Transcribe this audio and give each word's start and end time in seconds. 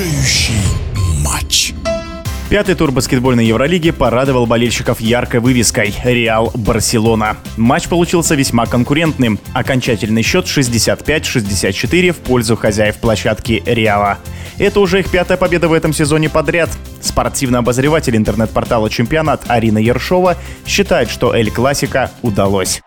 решающий 0.00 0.62
матч. 1.22 1.74
Пятый 2.48 2.74
тур 2.74 2.90
баскетбольной 2.90 3.44
Евролиги 3.44 3.90
порадовал 3.90 4.46
болельщиков 4.46 5.00
яркой 5.00 5.40
вывеской 5.40 5.94
«Реал 6.02 6.50
Барселона». 6.54 7.36
Матч 7.56 7.86
получился 7.86 8.34
весьма 8.34 8.66
конкурентным. 8.66 9.38
Окончательный 9.52 10.22
счет 10.22 10.46
65-64 10.46 12.12
в 12.12 12.16
пользу 12.16 12.56
хозяев 12.56 12.96
площадки 12.96 13.62
«Реала». 13.66 14.18
Это 14.58 14.80
уже 14.80 15.00
их 15.00 15.10
пятая 15.10 15.36
победа 15.36 15.68
в 15.68 15.72
этом 15.72 15.92
сезоне 15.92 16.28
подряд. 16.28 16.70
Спортивный 17.00 17.60
обозреватель 17.60 18.16
интернет-портала 18.16 18.90
«Чемпионат» 18.90 19.42
Арина 19.48 19.78
Ершова 19.78 20.36
считает, 20.66 21.10
что 21.10 21.34
«Эль 21.34 21.50
Классика» 21.50 22.10
удалось. 22.22 22.80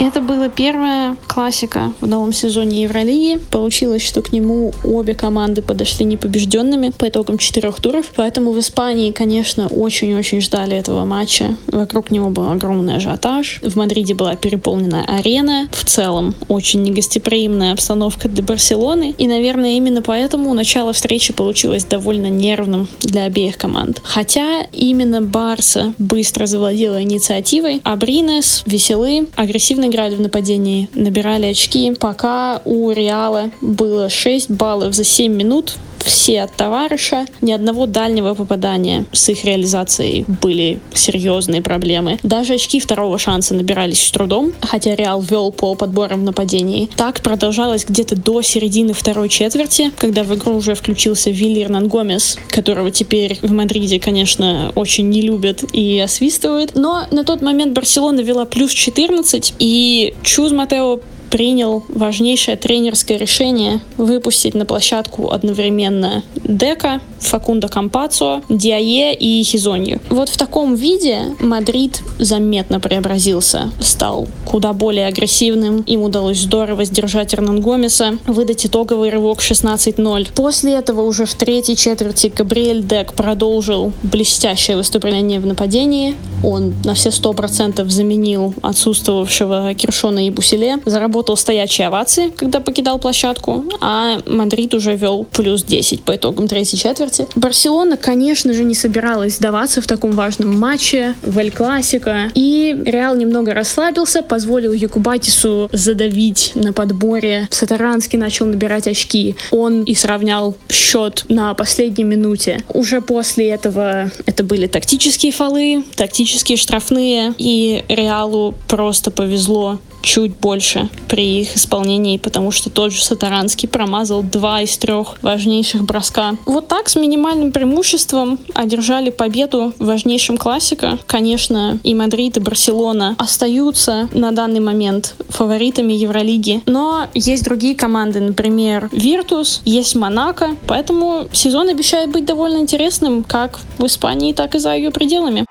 Это 0.00 0.20
была 0.20 0.48
первая 0.48 1.16
классика 1.26 1.92
в 2.00 2.06
новом 2.06 2.32
сезоне 2.32 2.82
Евролиги. 2.82 3.40
Получилось, 3.50 4.06
что 4.06 4.22
к 4.22 4.30
нему 4.30 4.72
обе 4.84 5.12
команды 5.12 5.60
подошли 5.60 6.06
непобежденными 6.06 6.90
по 6.90 7.08
итогам 7.08 7.36
четырех 7.36 7.80
туров. 7.80 8.12
Поэтому 8.14 8.52
в 8.52 8.60
Испании, 8.60 9.10
конечно, 9.10 9.66
очень-очень 9.66 10.40
ждали 10.40 10.76
этого 10.76 11.04
матча. 11.04 11.56
Вокруг 11.66 12.12
него 12.12 12.30
был 12.30 12.48
огромный 12.48 12.94
ажиотаж. 12.94 13.58
В 13.60 13.74
Мадриде 13.74 14.14
была 14.14 14.36
переполнена 14.36 15.04
арена. 15.04 15.68
В 15.72 15.84
целом, 15.84 16.36
очень 16.46 16.84
негостеприимная 16.84 17.72
обстановка 17.72 18.28
для 18.28 18.44
Барселоны. 18.44 19.16
И, 19.18 19.26
наверное, 19.26 19.76
именно 19.76 20.00
поэтому 20.00 20.54
начало 20.54 20.92
встречи 20.92 21.32
получилось 21.32 21.84
довольно 21.84 22.28
нервным 22.28 22.86
для 23.00 23.24
обеих 23.24 23.58
команд. 23.58 24.00
Хотя 24.04 24.62
именно 24.72 25.20
Барса 25.22 25.92
быстро 25.98 26.46
завладела 26.46 27.02
инициативой, 27.02 27.80
а 27.82 27.96
Бринес 27.96 28.62
веселы, 28.64 29.26
агрессивно 29.34 29.87
играли 29.88 30.14
в 30.14 30.20
нападении, 30.20 30.88
набирали 30.94 31.46
очки, 31.46 31.94
пока 31.98 32.60
у 32.64 32.90
Реала 32.90 33.50
было 33.60 34.08
6 34.08 34.50
баллов 34.50 34.94
за 34.94 35.04
7 35.04 35.32
минут, 35.32 35.74
все 36.08 36.42
от 36.42 36.54
товарища, 36.54 37.26
ни 37.40 37.52
одного 37.52 37.86
дальнего 37.86 38.34
попадания. 38.34 39.04
С 39.12 39.28
их 39.28 39.44
реализацией 39.44 40.24
были 40.26 40.80
серьезные 40.94 41.62
проблемы. 41.62 42.18
Даже 42.22 42.54
очки 42.54 42.80
второго 42.80 43.18
шанса 43.18 43.54
набирались 43.54 44.02
с 44.02 44.10
трудом, 44.10 44.52
хотя 44.62 44.94
Реал 44.94 45.20
вел 45.20 45.52
по 45.52 45.74
подборам 45.74 46.20
в 46.20 46.24
нападении. 46.24 46.88
Так 46.96 47.20
продолжалось 47.20 47.84
где-то 47.84 48.16
до 48.16 48.42
середины 48.42 48.94
второй 48.94 49.28
четверти, 49.28 49.90
когда 49.96 50.22
в 50.22 50.34
игру 50.34 50.56
уже 50.56 50.74
включился 50.74 51.30
Вилли 51.30 51.62
Эрнан 51.62 51.88
Гомес, 51.88 52.38
которого 52.48 52.90
теперь 52.90 53.38
в 53.42 53.52
Мадриде, 53.52 54.00
конечно, 54.00 54.72
очень 54.74 55.08
не 55.08 55.20
любят 55.20 55.62
и 55.72 55.98
освистывают. 56.00 56.74
Но 56.74 57.06
на 57.10 57.24
тот 57.24 57.42
момент 57.42 57.74
Барселона 57.74 58.20
вела 58.20 58.46
плюс 58.46 58.72
14, 58.72 59.54
и 59.58 60.14
Чус 60.22 60.52
Матео 60.52 61.00
принял 61.30 61.84
важнейшее 61.88 62.56
тренерское 62.56 63.18
решение 63.18 63.80
выпустить 63.96 64.54
на 64.54 64.66
площадку 64.66 65.30
одновременно 65.30 66.22
Дека, 66.36 67.00
Факундо 67.20 67.68
Кампаццо, 67.68 68.42
Ндиайе 68.48 69.14
и 69.14 69.42
Хезонью. 69.42 70.00
Вот 70.10 70.28
в 70.28 70.36
таком 70.36 70.74
виде 70.74 71.36
Мадрид 71.40 72.02
заметно 72.18 72.80
преобразился, 72.80 73.70
стал 73.80 74.28
куда 74.44 74.72
более 74.72 75.06
агрессивным. 75.06 75.82
Им 75.82 76.02
удалось 76.02 76.38
здорово 76.38 76.84
сдержать 76.84 77.34
Эрнангомеса, 77.34 78.18
выдать 78.26 78.64
итоговый 78.66 79.10
рывок 79.10 79.40
16-0. 79.40 80.28
После 80.34 80.74
этого 80.74 81.02
уже 81.02 81.26
в 81.26 81.34
третьей 81.34 81.76
четверти 81.76 82.32
Габриэль 82.34 82.82
Дек 82.82 83.12
продолжил 83.12 83.92
блестящее 84.02 84.76
выступление 84.76 85.40
в 85.40 85.46
нападении. 85.46 86.14
Он 86.42 86.74
на 86.84 86.94
все 86.94 87.10
сто 87.10 87.32
процентов 87.32 87.90
заменил 87.90 88.54
отсутствовавшего 88.62 89.74
Гершона 89.74 90.26
Ябуселе, 90.26 90.78
заработал 90.84 91.36
стоячие 91.36 91.88
овации, 91.88 92.30
когда 92.30 92.60
покидал 92.60 92.98
площадку, 92.98 93.64
а 93.80 94.18
Мадрид 94.26 94.74
уже 94.74 94.96
вел 94.96 95.24
плюс 95.24 95.62
10 95.62 96.02
по 96.02 96.16
итогам 96.16 96.48
третьей 96.48 96.78
четверти. 97.08 97.38
Барселона, 97.38 97.96
конечно 97.96 98.52
же, 98.52 98.64
не 98.64 98.74
собиралась 98.74 99.36
сдаваться 99.36 99.80
в 99.80 99.86
таком 99.86 100.12
важном 100.12 100.58
матче 100.58 101.14
в 101.22 101.38
Эль 101.38 101.50
Класико, 101.50 102.30
и 102.34 102.76
Реал 102.84 103.16
немного 103.16 103.54
расслабился, 103.54 104.22
позволил 104.22 104.72
Йокубайтису 104.72 105.68
задавить 105.72 106.52
на 106.54 106.72
подборе. 106.72 107.48
Саторански 107.50 108.18
начал 108.18 108.46
набирать 108.46 108.86
очки. 108.86 109.36
Он 109.50 109.84
и 109.84 109.94
сравнял 109.94 110.56
счет 110.68 111.24
на 111.28 111.54
последней 111.54 112.04
минуте. 112.04 112.62
Уже 112.68 113.00
после 113.00 113.50
этого 113.50 114.10
это 114.26 114.44
были 114.44 114.66
тактические 114.66 115.32
фолы, 115.32 115.84
тактические 115.96 116.56
штрафные, 116.56 117.34
и 117.38 117.84
Реалу 117.88 118.54
просто 118.66 119.10
повезло 119.10 119.78
чуть 120.08 120.38
больше 120.38 120.88
при 121.06 121.42
их 121.42 121.54
исполнении, 121.54 122.16
потому 122.16 122.50
что 122.50 122.70
тот 122.70 122.92
же 122.92 123.04
Саторански 123.04 123.68
промазал 123.68 124.22
два 124.22 124.62
из 124.62 124.78
трех 124.78 125.22
важнейших 125.22 125.84
броска. 125.84 126.34
Вот 126.46 126.66
так 126.66 126.88
с 126.88 126.96
минимальным 126.96 127.52
преимуществом 127.52 128.38
одержали 128.54 129.10
победу 129.10 129.74
в 129.78 129.84
важнейшем 129.84 130.38
класико. 130.38 130.98
Конечно, 131.06 131.78
и 131.82 131.94
Мадрид, 131.94 132.38
и 132.38 132.40
Барселона 132.40 133.16
остаются 133.18 134.08
на 134.14 134.32
данный 134.32 134.60
момент 134.60 135.14
фаворитами 135.28 135.92
Евролиги, 135.92 136.62
но 136.64 137.08
есть 137.12 137.44
другие 137.44 137.74
команды, 137.74 138.20
например, 138.20 138.88
Виртус, 138.92 139.60
есть 139.66 139.94
Монако, 139.94 140.56
поэтому 140.66 141.28
сезон 141.32 141.68
обещает 141.68 142.10
быть 142.10 142.24
довольно 142.24 142.56
интересным 142.56 143.24
как 143.24 143.58
в 143.76 143.84
Испании, 143.84 144.32
так 144.32 144.54
и 144.54 144.58
за 144.58 144.74
ее 144.74 144.90
пределами. 144.90 145.44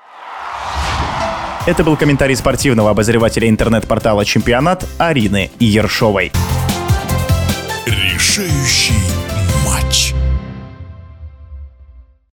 Это 1.68 1.84
был 1.84 1.98
комментарий 1.98 2.34
спортивного 2.34 2.88
обозревателя 2.88 3.46
интернет-портала 3.46 4.24
«Чемпионат» 4.24 4.86
Арины 4.96 5.50
Ершовой. 5.58 6.32
Решающий 7.84 8.94